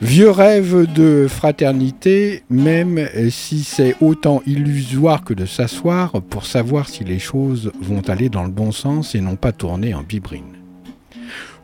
[0.00, 7.02] Vieux rêve de fraternité, même si c'est autant illusoire que de s'asseoir pour savoir si
[7.02, 10.55] les choses vont aller dans le bon sens et non pas tourner en bibrine.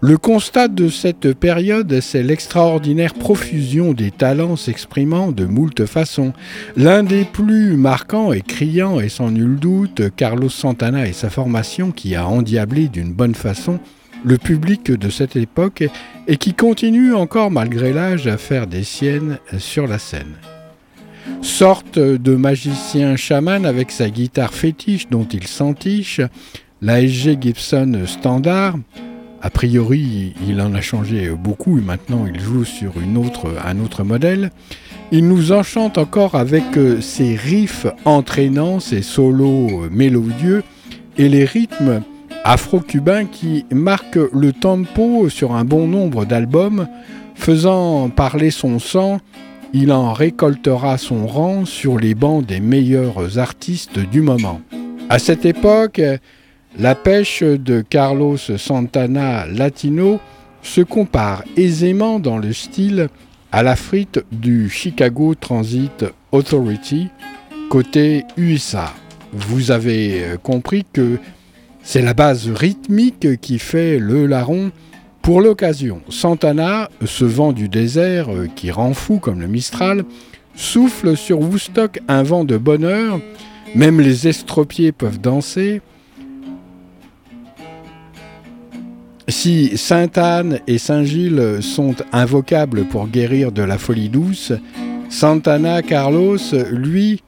[0.05, 6.33] Le constat de cette période, c'est l'extraordinaire profusion des talents s'exprimant de moult façons.
[6.77, 11.92] L'un des plus marquants et criants est sans nul doute Carlos Santana et sa formation
[11.92, 13.79] qui a endiablé d'une bonne façon
[14.24, 15.85] le public de cette époque
[16.27, 20.35] et qui continue encore malgré l'âge à faire des siennes sur la scène.
[21.42, 26.20] Sorte de magicien chaman avec sa guitare fétiche dont il s'entiche,
[26.80, 28.74] la SG Gibson standard,
[29.42, 33.80] a priori, il en a changé beaucoup et maintenant il joue sur une autre, un
[33.80, 34.51] autre modèle.
[35.11, 40.63] Il nous enchante encore avec euh, ses riffs entraînants, ses solos mélodieux
[41.19, 42.03] et les rythmes
[42.45, 46.86] afro-cubains qui marquent le tempo sur un bon nombre d'albums,
[47.35, 49.19] faisant parler son sang.
[49.74, 54.61] Il en récoltera son rang sur les bancs des meilleurs artistes du moment.
[55.09, 56.01] À cette époque,
[56.79, 60.21] la pêche de Carlos Santana Latino
[60.63, 63.09] se compare aisément dans le style
[63.51, 67.09] à la frite du Chicago Transit Authority
[67.69, 68.93] côté USA.
[69.33, 71.19] Vous avez euh, compris que
[71.83, 74.71] c'est la base rythmique qui fait le larron
[75.23, 76.03] pour l'occasion.
[76.09, 80.05] Santana, ce vent du désert euh, qui rend fou comme le Mistral,
[80.55, 83.21] souffle sur Woodstock un vent de bonheur,
[83.75, 85.81] même les estropiés peuvent danser,
[89.33, 94.53] Si Sainte-Anne et Saint-Gilles sont invocables pour guérir de la folie douce,
[95.09, 96.37] Santana Carlos,
[96.70, 97.23] lui,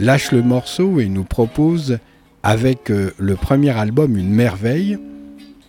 [0.00, 1.98] lâche le morceau et nous propose,
[2.42, 4.98] avec euh, le premier album, une merveille.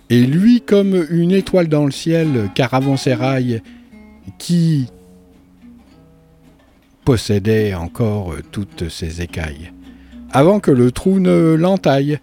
[0.10, 3.62] Et lui, comme une étoile dans le ciel, caravansérail,
[4.40, 4.88] qui
[7.06, 9.72] possédait encore euh, toutes ses écailles.
[10.32, 12.20] Avant que le trou ne l'entaille,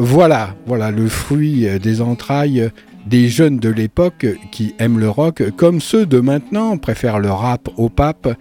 [0.00, 2.70] voilà, voilà le fruit euh, des entrailles
[3.06, 7.68] des jeunes de l'époque qui aiment le rock, comme ceux de maintenant préfèrent le rap
[7.76, 8.36] au pape,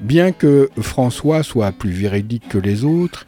[0.00, 3.26] bien que François soit plus véridique que les autres,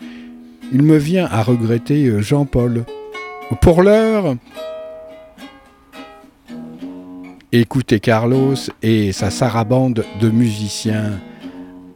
[0.73, 2.85] il me vient à regretter euh, Jean-Paul.
[3.63, 4.37] Pour l'heure,
[7.51, 11.19] écoutez Carlos et sa sarabande de musiciens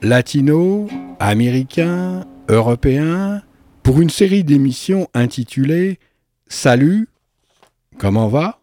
[0.01, 0.89] latinos,
[1.21, 3.43] américains, européens,
[3.85, 6.01] pour une série d'émissions intitulée
[6.49, 7.09] Salut,
[7.99, 8.61] comment va?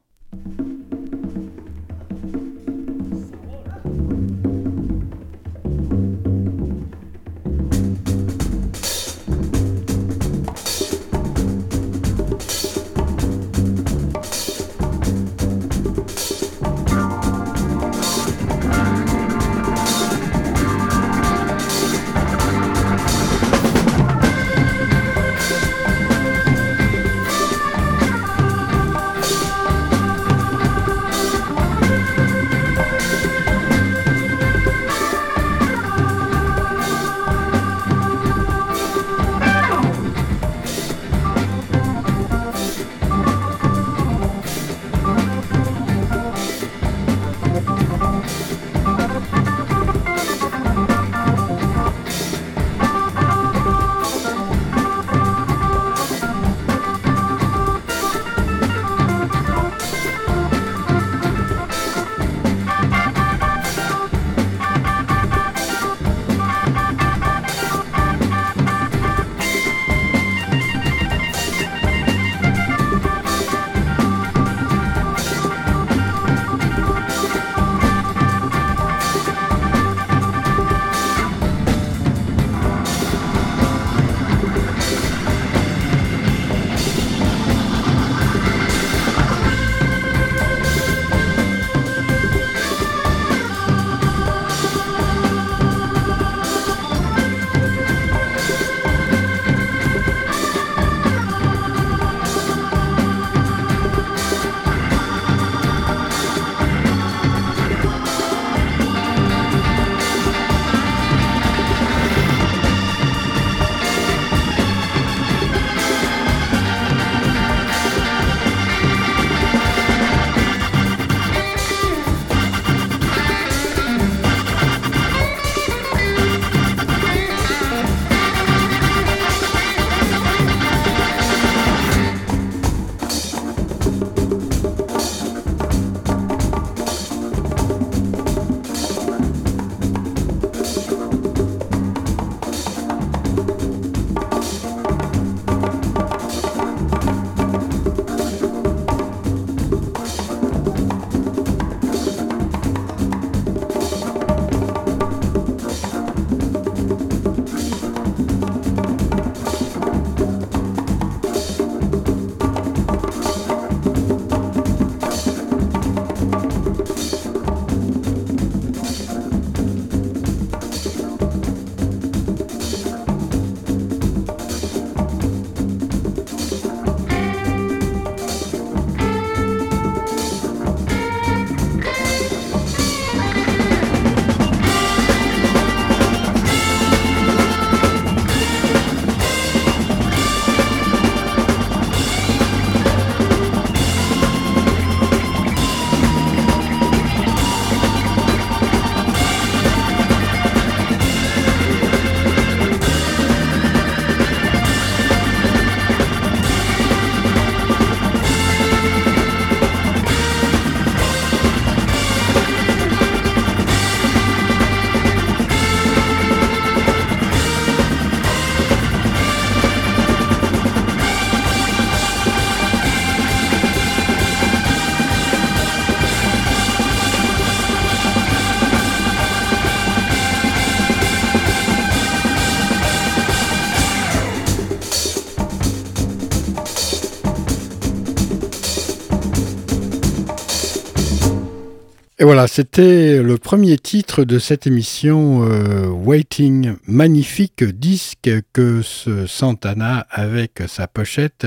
[242.34, 250.08] Voilà, c'était le premier titre de cette émission euh, Waiting, magnifique disque que ce Santana
[250.10, 251.46] avec sa pochette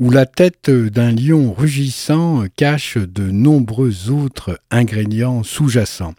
[0.00, 6.14] où la tête d'un lion rugissant cache de nombreux autres ingrédients sous-jacents.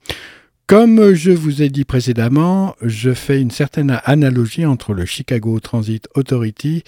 [0.71, 6.07] Comme je vous ai dit précédemment, je fais une certaine analogie entre le Chicago Transit
[6.15, 6.85] Authority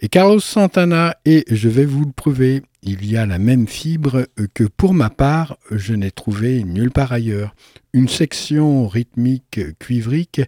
[0.00, 2.62] et Carlos Santana et je vais vous le prouver.
[2.82, 7.12] Il y a la même fibre que pour ma part, je n'ai trouvé nulle part
[7.12, 7.54] ailleurs.
[7.92, 10.40] Une section rythmique cuivrique,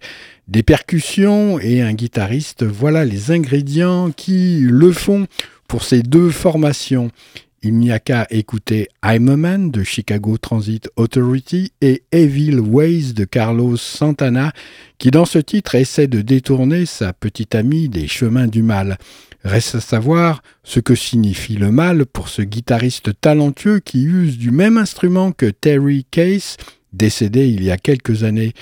[0.46, 5.26] des percussions et un guitariste, voilà les ingrédients qui le font
[5.68, 7.10] pour ces deux formations.
[7.60, 13.14] Il n'y a qu'à écouter I'm a Man de Chicago Transit Authority et Evil Ways
[13.14, 14.52] de Carlos Santana,
[14.98, 18.96] qui dans ce titre essaie de détourner sa petite amie des chemins du mal.
[19.42, 24.52] Reste à savoir ce que signifie le mal pour ce guitariste talentueux qui use du
[24.52, 26.58] même instrument que Terry Case,
[26.92, 28.52] décédé il y a quelques années.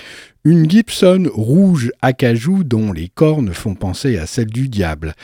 [0.42, 5.14] Une Gibson rouge acajou dont les cornes font penser à celles du diable.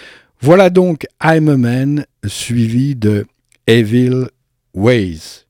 [0.42, 3.24] Voilà donc I'm a Man, suivi de
[3.66, 4.28] Evil
[4.74, 5.44] Ways.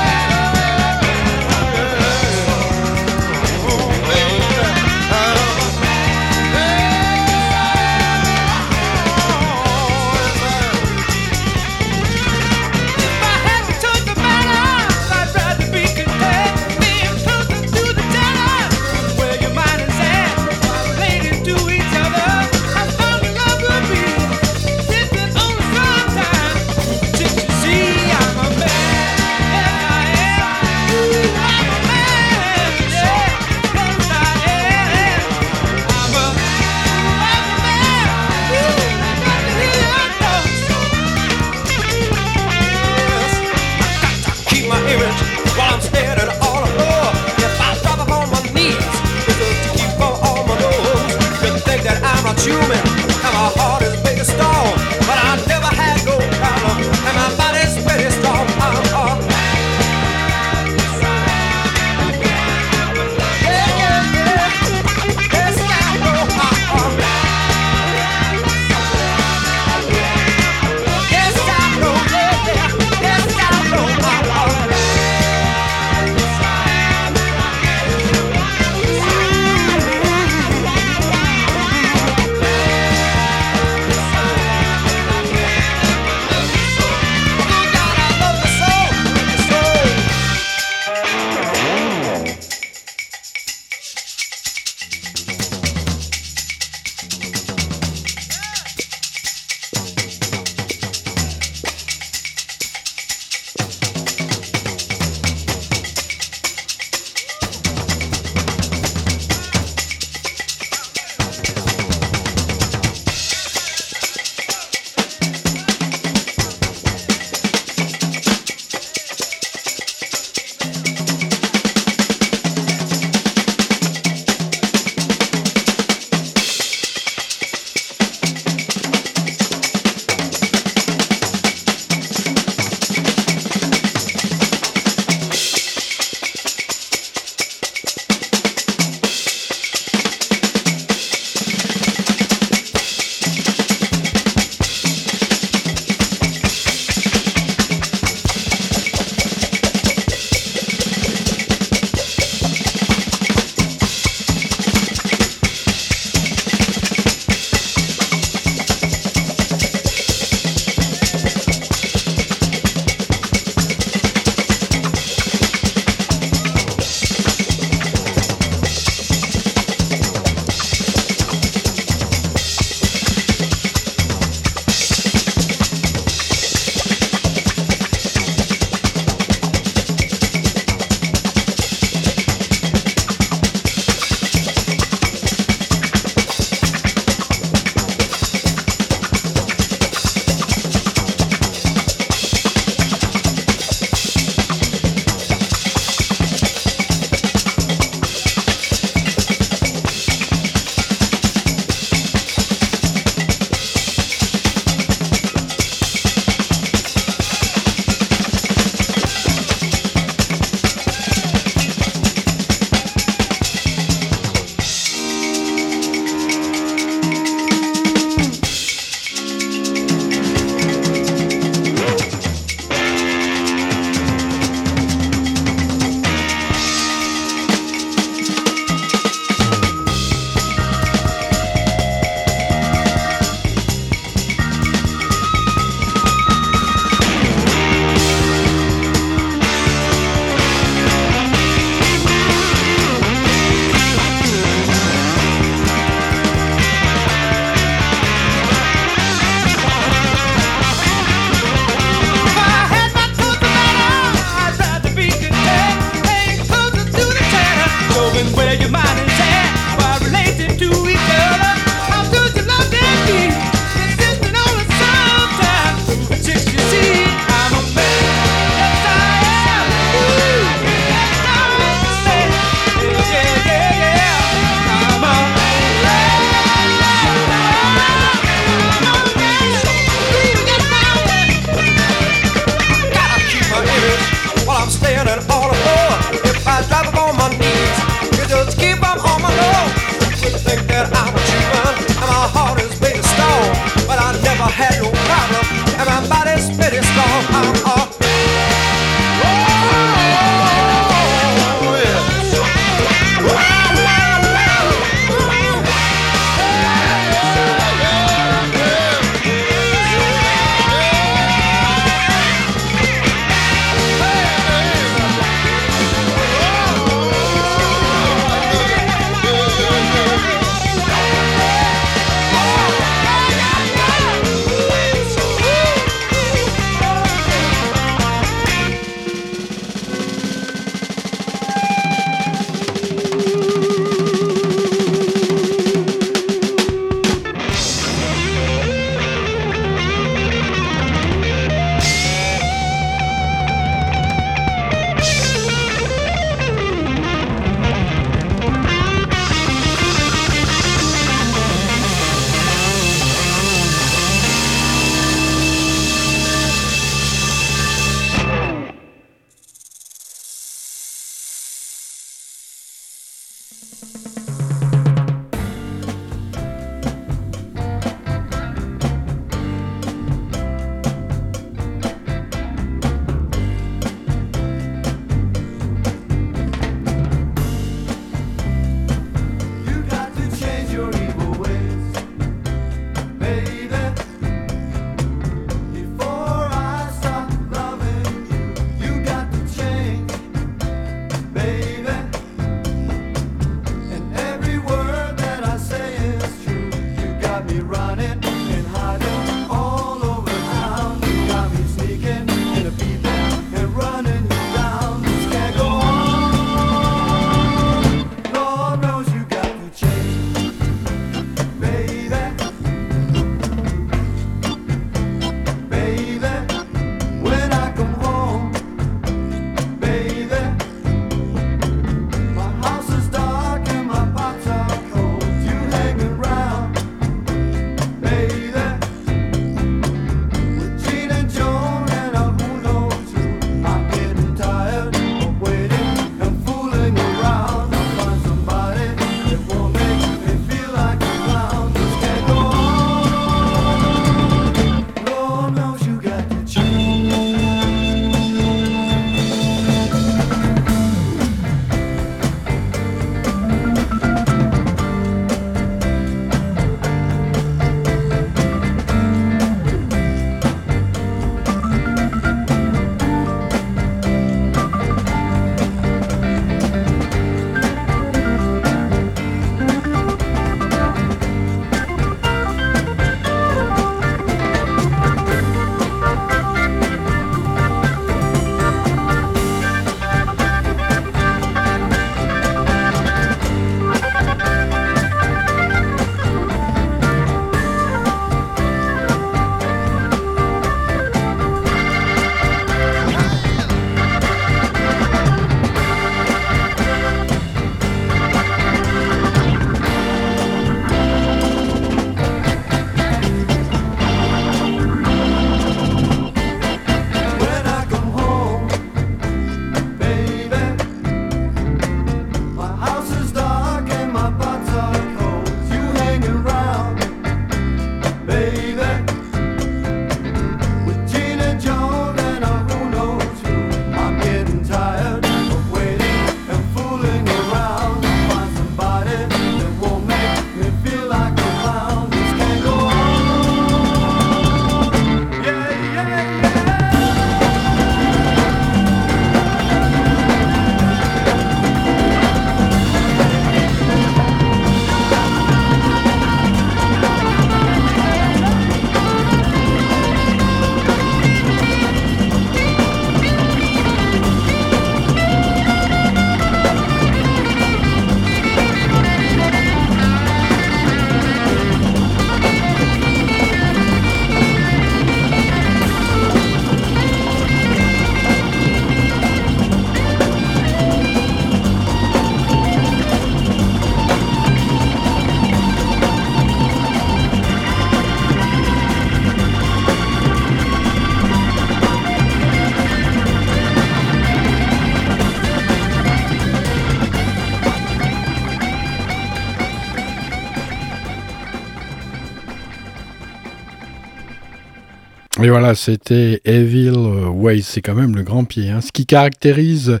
[595.40, 598.70] Et voilà, c'était Evil Ways, c'est quand même le grand pied.
[598.70, 598.80] Hein.
[598.80, 600.00] Ce qui caractérise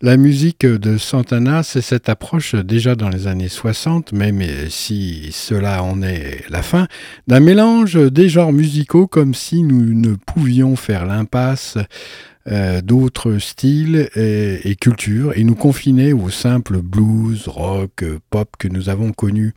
[0.00, 5.82] la musique de Santana, c'est cette approche déjà dans les années 60, même si cela
[5.82, 6.88] en est la fin,
[7.26, 11.76] d'un mélange des genres musicaux comme si nous ne pouvions faire l'impasse
[12.50, 18.88] euh, d'autres styles et, cultures et nous confiner au simple blues, rock, pop que nous
[18.88, 19.52] avons connu.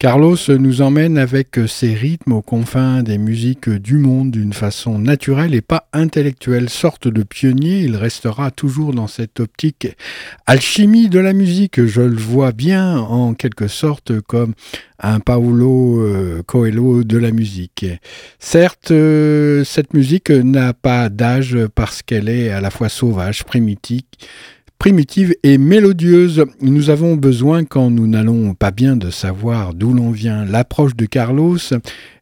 [0.00, 5.56] Carlos nous emmène avec ses rythmes aux confins des musiques du monde d'une façon naturelle
[5.56, 6.68] et pas intellectuelle.
[6.68, 9.88] Sorte de pionnier, il restera toujours dans cette optique
[10.46, 11.84] alchimie de la musique.
[11.84, 14.54] Je le vois bien en quelque sorte comme
[15.00, 17.84] un Paolo euh, Coelho de la musique.
[18.38, 24.02] Certes, euh, cette musique n'a pas d'âge parce qu'elle est à la fois sauvage, primitive,
[24.78, 26.44] primitive et mélodieuse.
[26.60, 30.44] Nous avons besoin, quand nous n'allons pas bien, de savoir d'où l'on vient.
[30.44, 31.58] L'approche de Carlos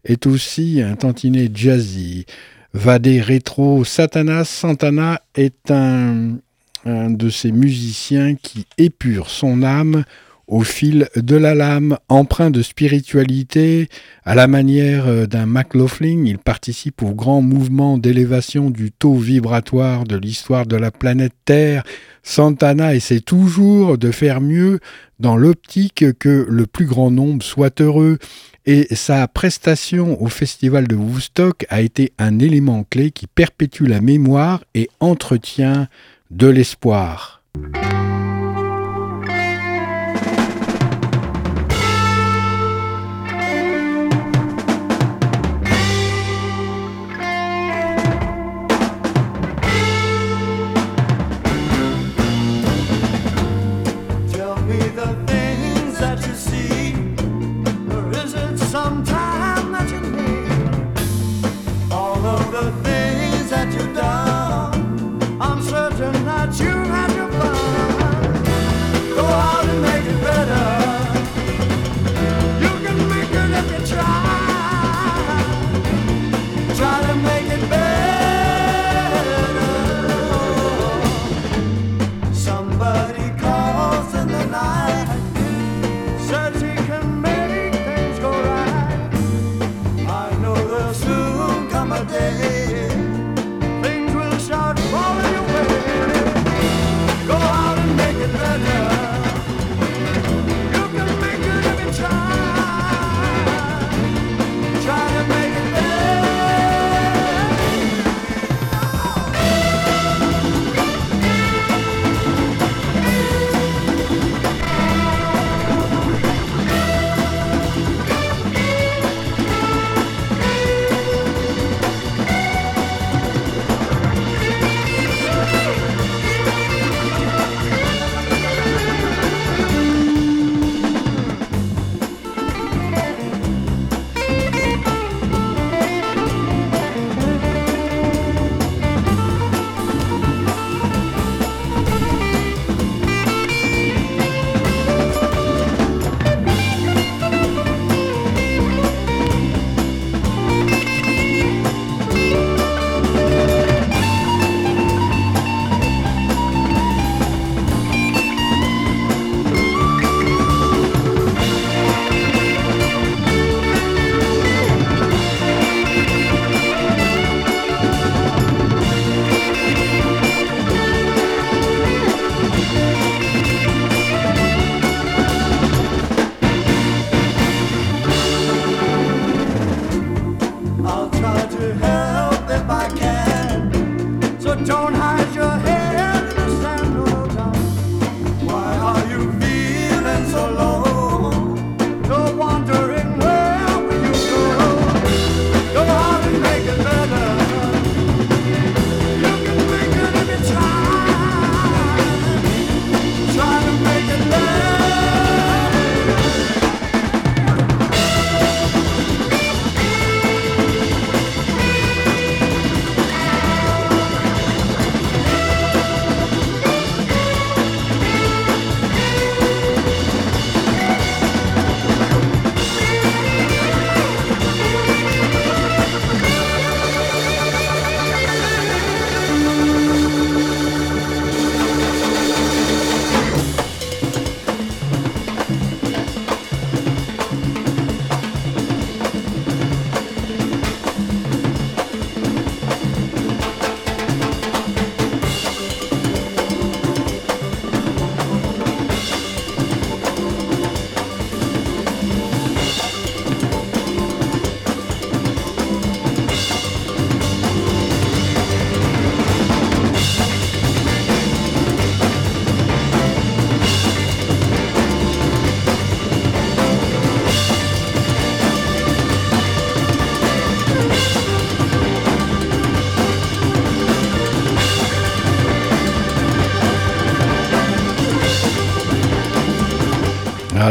[0.05, 2.27] est aussi un tantinet jazzy.
[2.73, 6.39] Vadé rétro, Satanas Santana est un,
[6.85, 10.05] un de ces musiciens qui épure son âme
[10.47, 13.89] au fil de la lame, empreint de spiritualité,
[14.25, 20.05] à la manière euh, d'un McLaughlin, il participe au grand mouvement d'élévation du taux vibratoire
[20.05, 21.83] de l'histoire de la planète Terre.
[22.23, 24.79] Santana essaie toujours de faire mieux
[25.19, 28.19] dans l'optique que le plus grand nombre soit heureux,
[28.67, 34.01] et sa prestation au festival de Woodstock a été un élément clé qui perpétue la
[34.01, 35.87] mémoire et entretient
[36.31, 37.43] de l'espoir.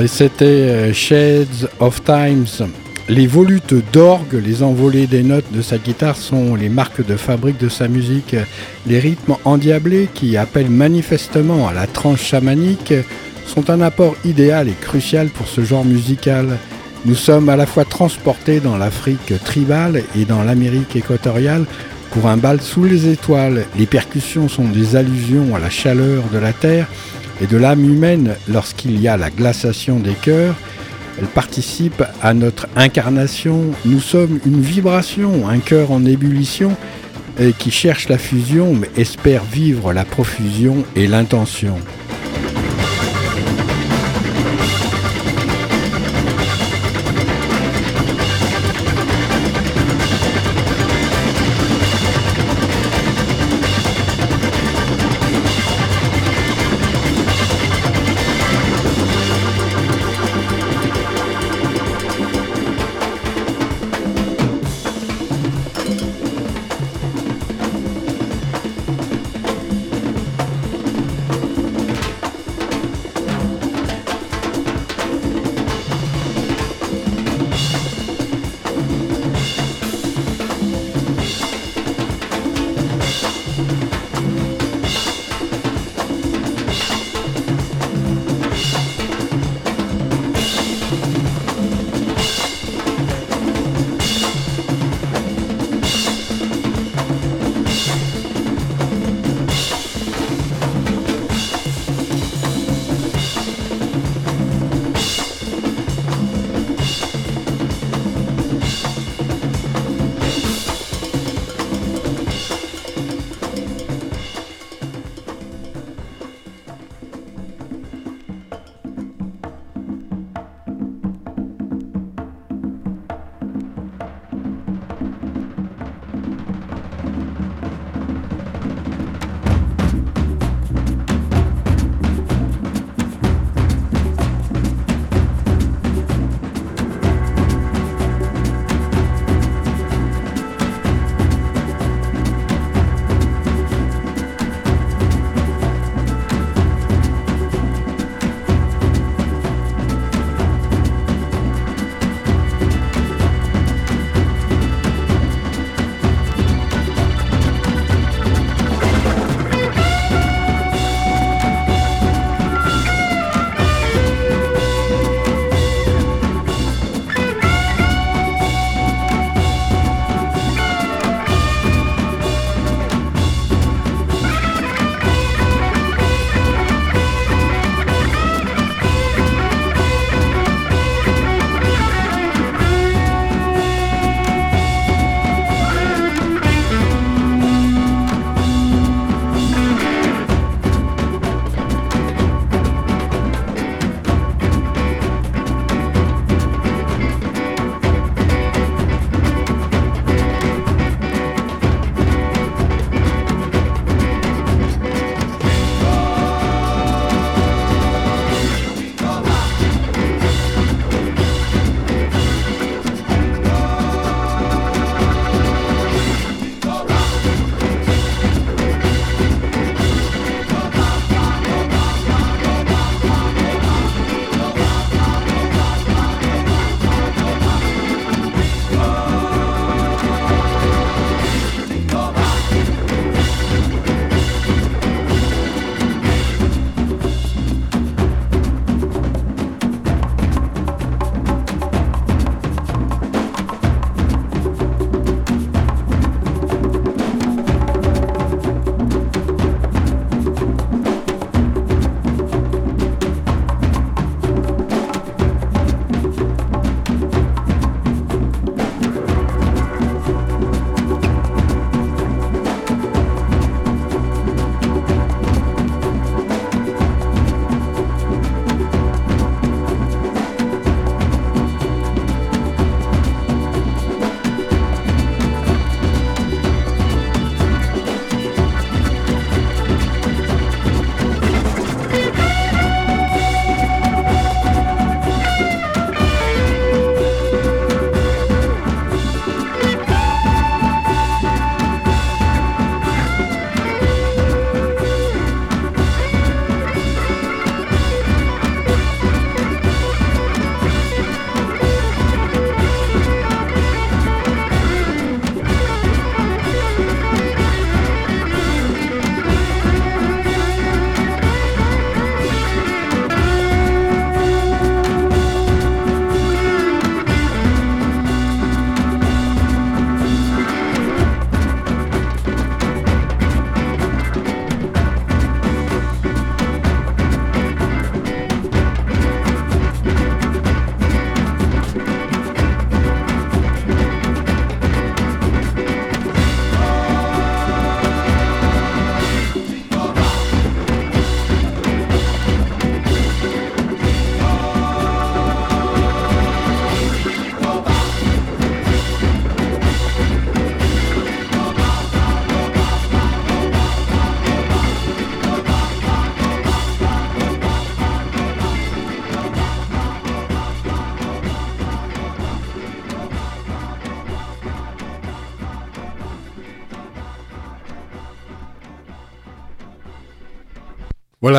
[0.07, 2.67] C'était euh, Shades of Times.
[3.07, 7.57] Les volutes d'orgue, les envolées des notes de sa guitare sont les marques de fabrique
[7.59, 8.35] de sa musique.
[8.87, 12.93] Les rythmes endiablés qui appellent manifestement à la tranche chamanique
[13.47, 16.57] sont un apport idéal et crucial pour ce genre musical.
[17.05, 21.65] Nous sommes à la fois transportés dans l'Afrique tribale et dans l'Amérique équatoriale
[22.11, 23.65] pour un bal sous les étoiles.
[23.77, 26.87] Les percussions sont des allusions à la chaleur de la terre
[27.41, 30.55] et de l'âme humaine lorsqu'il y a la glaciation des cœurs.
[31.19, 33.71] Elles participent à notre incarnation.
[33.85, 36.75] Nous sommes une vibration, un cœur en ébullition
[37.57, 41.77] qui cherche la fusion mais espère vivre la profusion et l'intention.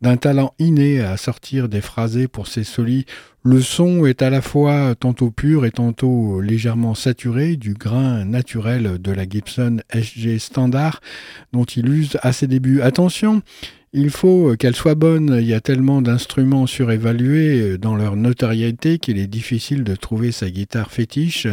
[0.00, 3.06] d'un talent inné à sortir des phrasés pour ses solis.
[3.42, 9.00] Le son est à la fois tantôt pur et tantôt légèrement saturé du grain naturel
[9.00, 11.00] de la Gibson SG Standard
[11.52, 12.82] dont il use à ses débuts.
[12.82, 13.42] Attention,
[13.96, 19.16] il faut qu'elle soit bonne, il y a tellement d'instruments surévalués dans leur notoriété qu'il
[19.16, 21.46] est difficile de trouver sa guitare fétiche,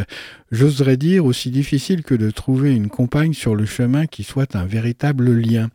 [0.52, 4.66] j'oserais dire aussi difficile que de trouver une compagne sur le chemin qui soit un
[4.66, 5.70] véritable lien.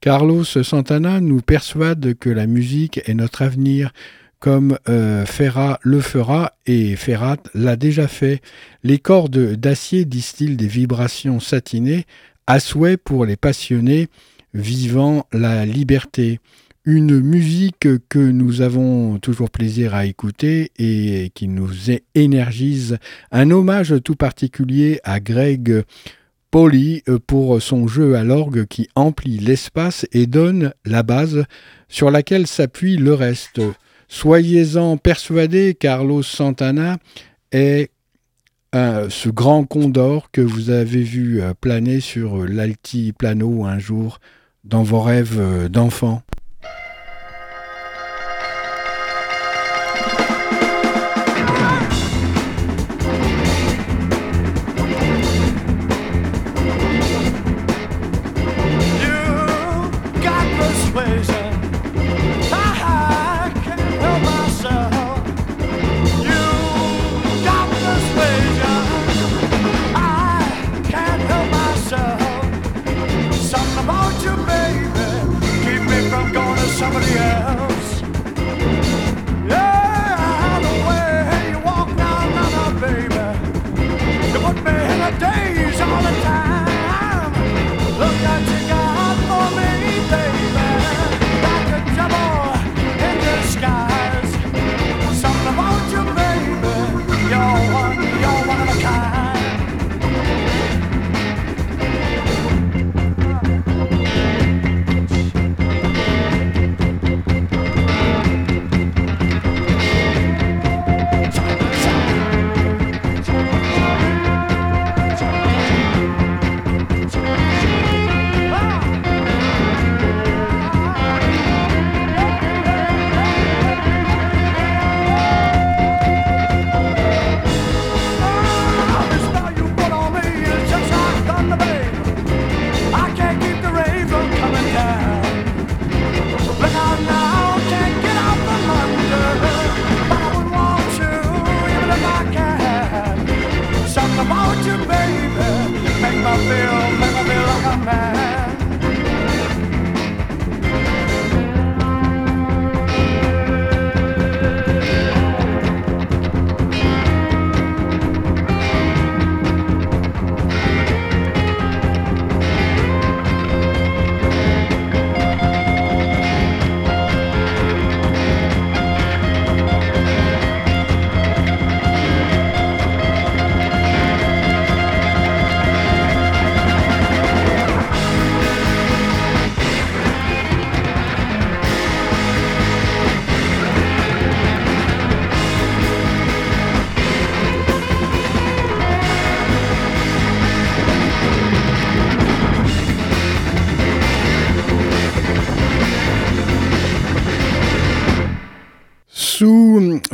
[0.00, 3.92] Carlos Santana nous persuade que la musique est notre avenir,
[4.38, 8.40] comme euh, Ferrat le fera et Ferrat l'a déjà fait.
[8.82, 12.06] Les cordes d'acier distillent des vibrations satinées,
[12.46, 14.08] à souhait pour les passionnés,
[14.54, 16.40] vivant la liberté.
[16.86, 21.70] Une musique que nous avons toujours plaisir à écouter et qui nous
[22.14, 22.98] énergise.
[23.32, 25.84] Un hommage tout particulier à Greg
[26.50, 31.44] Polly pour son jeu à l'orgue qui emplit l'espace et donne la base
[31.88, 33.60] sur laquelle s'appuie le reste.
[34.08, 36.98] Soyez-en persuadés, Carlos Santana
[37.50, 37.90] est
[38.74, 44.18] ce grand condor que vous avez vu planer sur l'altiplano un jour
[44.64, 46.22] dans vos rêves euh, d'enfant?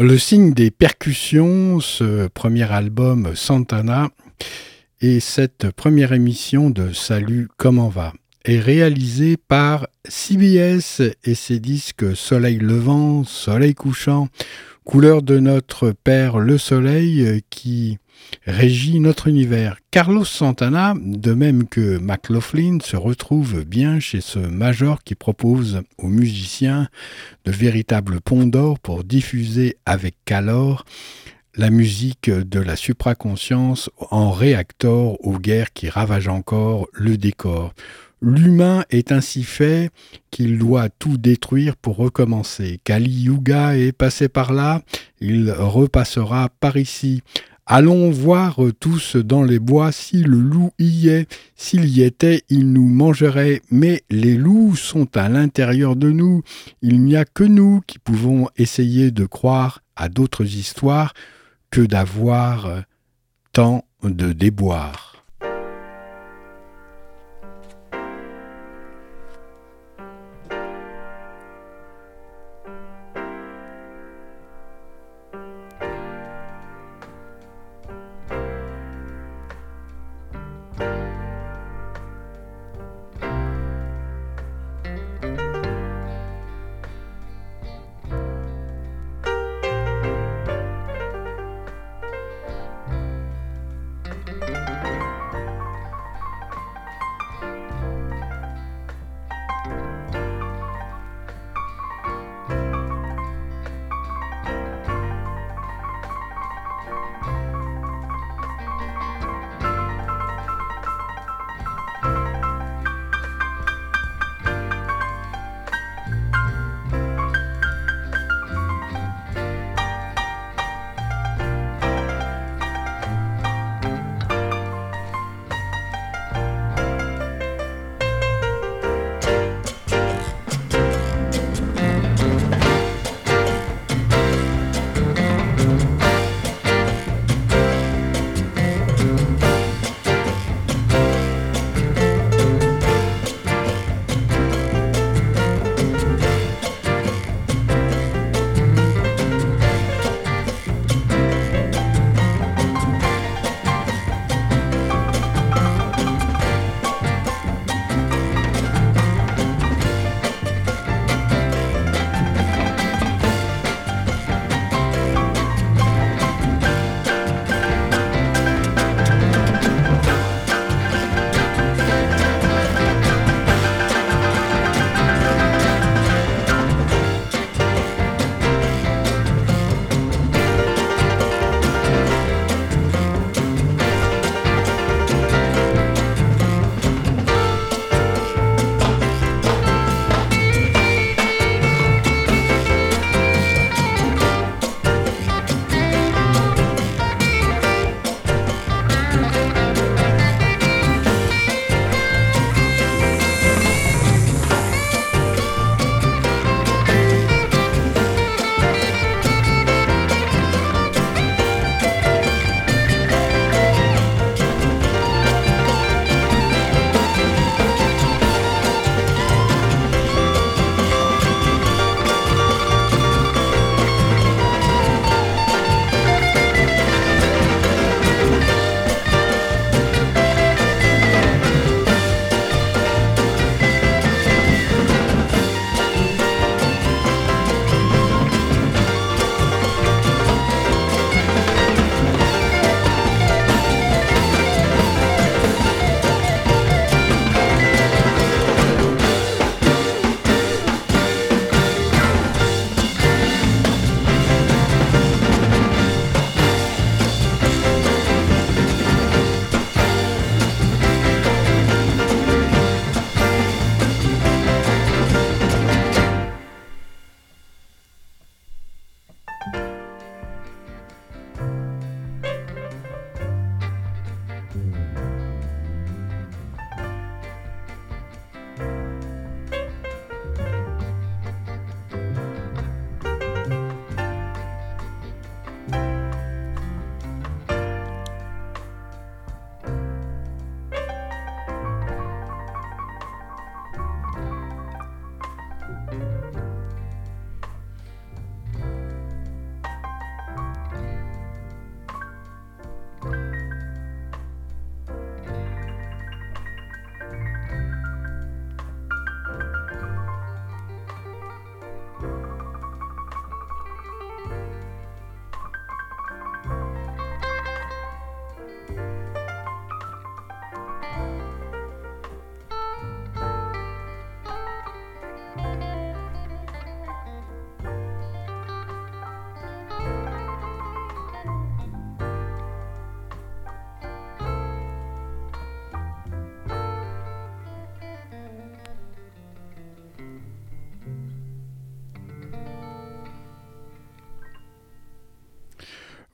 [0.03, 4.09] Le signe des percussions, ce premier album Santana
[5.03, 8.15] et cette première émission de Salut, comment va
[8.47, 14.29] est réalisé par CBS et ses disques Soleil levant, Soleil couchant,
[14.85, 17.99] couleur de notre Père le Soleil qui
[18.47, 19.79] régit notre univers.
[19.91, 26.09] Carlos Santana, de même que McLaughlin, se retrouve bien chez ce major qui propose aux
[26.09, 26.89] musiciens
[27.45, 30.85] de véritables ponts d'or pour diffuser avec calor
[31.57, 37.75] la musique de la supraconscience en réacteur aux guerres qui ravagent encore le décor.
[38.23, 39.91] L'humain est ainsi fait
[40.31, 42.79] qu'il doit tout détruire pour recommencer.
[42.85, 44.83] Kali Yuga est passé par là,
[45.21, 47.23] il repassera par ici.
[47.73, 51.33] Allons voir tous dans les bois si le loup y est.
[51.55, 53.63] S'il y était, il nous mangerait.
[53.71, 56.43] Mais les loups sont à l'intérieur de nous.
[56.83, 61.15] Il n'y a que nous qui pouvons essayer de croire à d'autres histoires
[61.71, 62.83] que d'avoir
[63.53, 65.10] tant de déboires.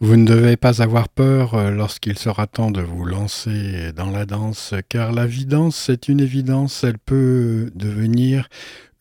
[0.07, 4.25] Vous ne devez pas avoir peur euh, lorsqu'il sera temps de vous lancer dans la
[4.25, 8.49] danse, car la vidance, c'est une évidence, elle peut devenir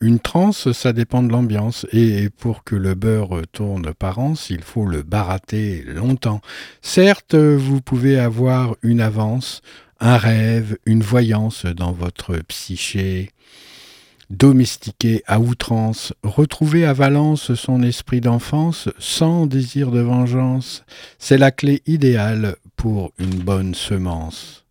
[0.00, 4.62] une transe, ça dépend de l'ambiance, et pour que le beurre tourne par anse, il
[4.62, 6.40] faut le barater longtemps.
[6.82, 9.60] Certes, vous pouvez avoir une avance,
[10.00, 13.30] un rêve, une voyance dans votre psyché,
[14.30, 20.84] domestiqué à outrance, retrouver à Valence son esprit d'enfance sans désir de vengeance,
[21.18, 24.64] c'est la clé idéale pour une bonne semence.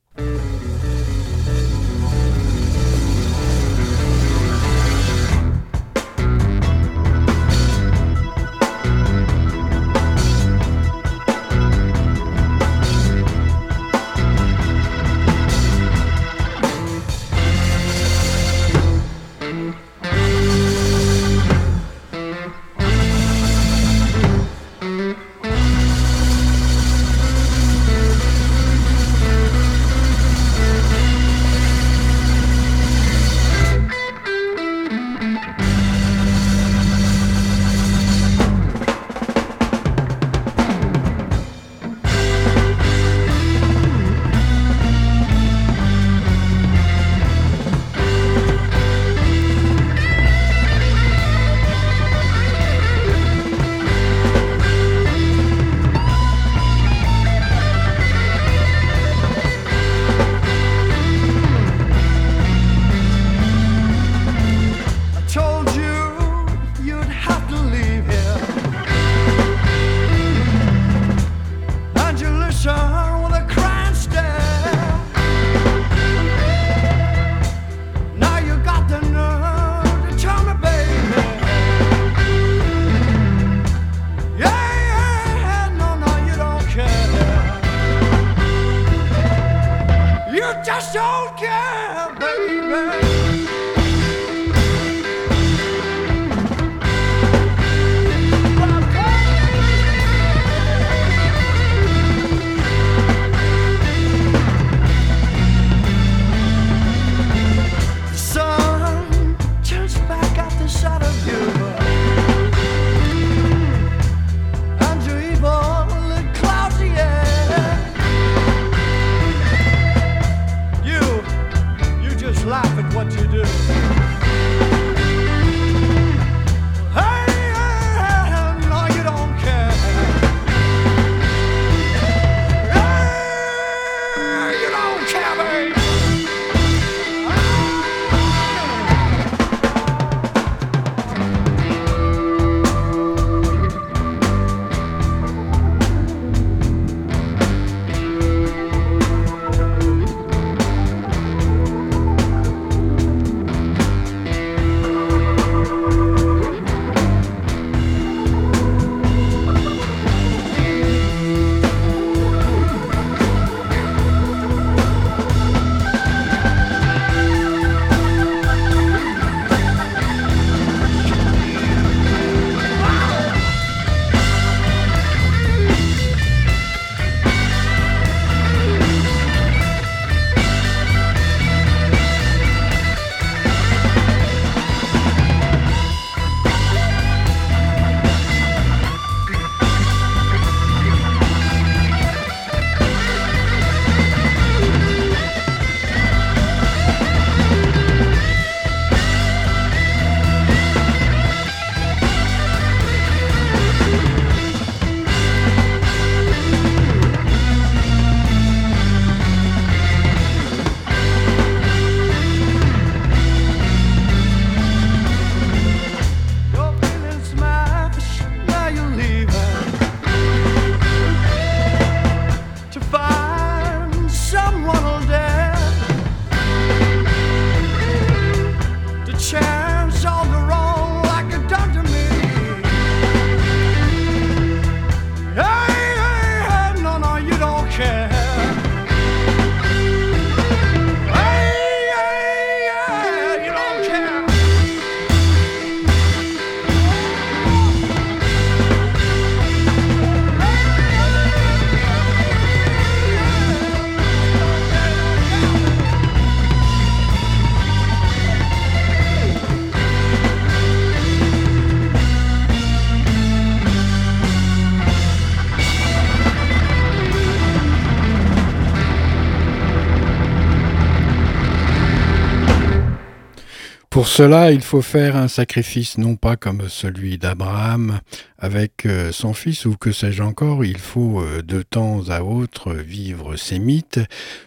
[274.06, 278.02] Pour cela, il faut faire un sacrifice non pas comme celui d'Abraham
[278.38, 282.76] avec euh, son fils ou que sais-je encore, il faut euh, de temps à autre
[282.76, 284.00] vivre ces mythes,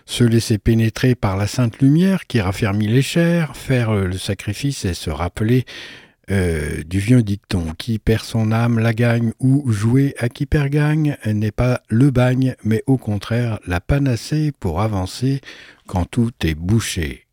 [0.06, 4.84] se laisser pénétrer par la sainte lumière qui raffermit les chairs, faire euh, le sacrifice
[4.84, 5.64] et se rappeler
[6.28, 11.16] du vieux dicton qui perd son âme la gagne ou jouer à qui perd gagne
[11.24, 15.40] n'est pas le bagne mais au contraire la panacée pour avancer
[15.86, 17.27] quand tout est bouché.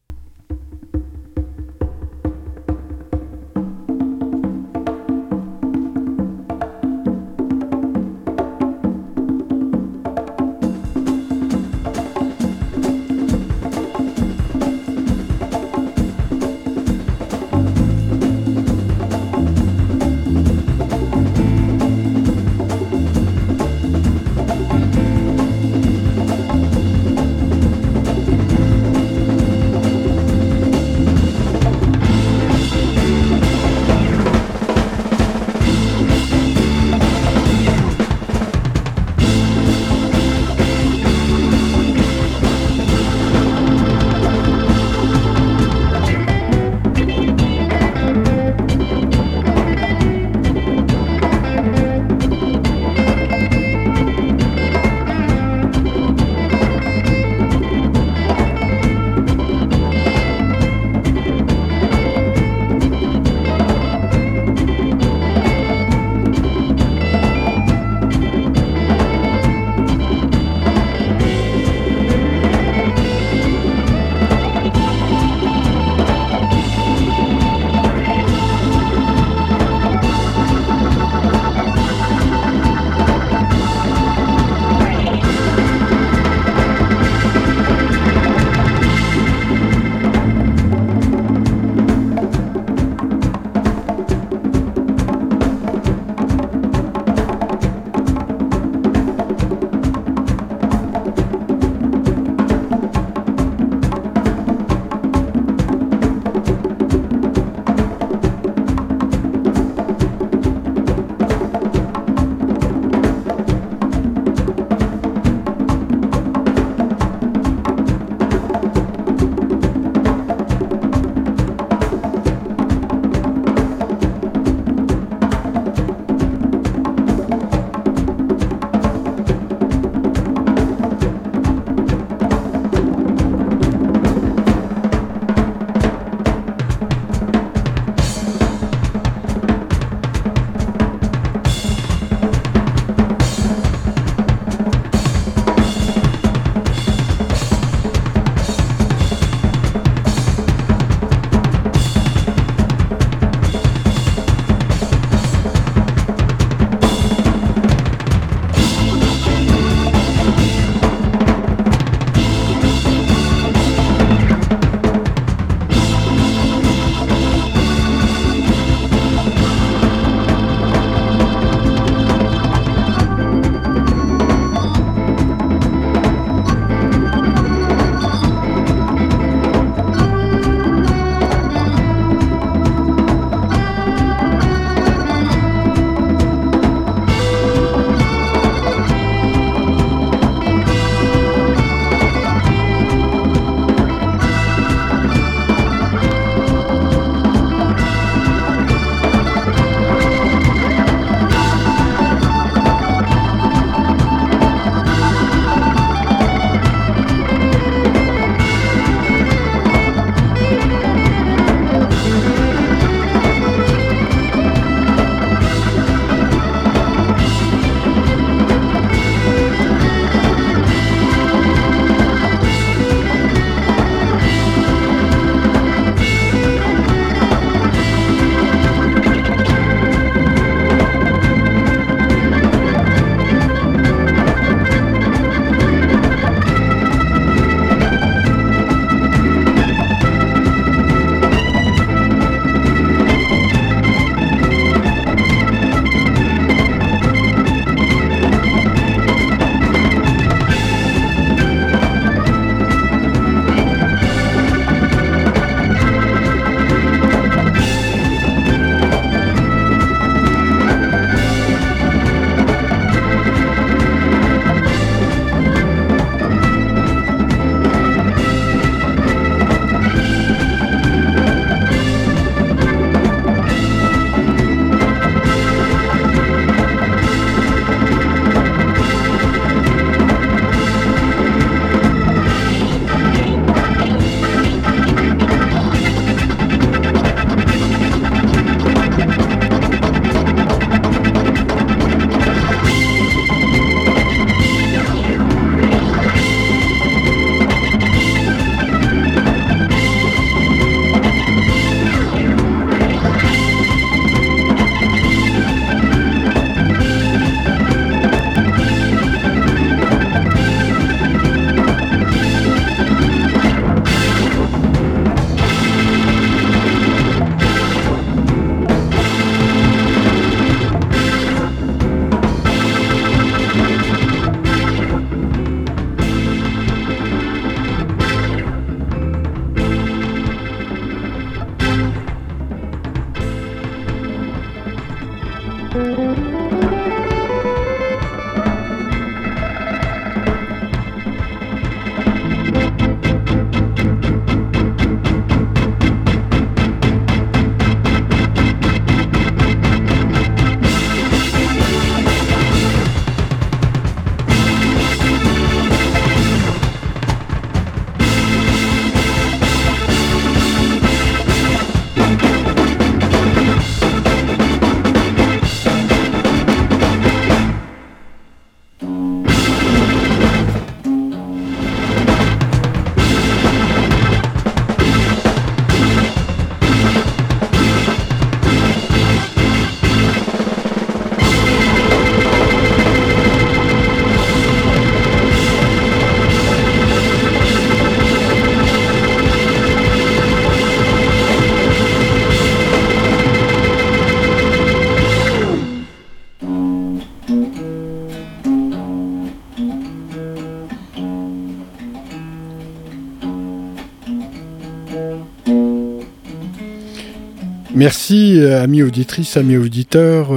[407.76, 410.30] Merci, amis auditrices, amis auditeurs,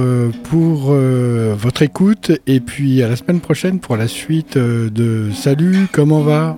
[0.43, 2.31] pour votre écoute.
[2.47, 6.57] Et puis à la semaine prochaine pour la suite de Salut, comment va?